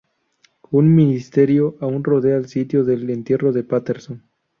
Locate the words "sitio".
2.47-2.83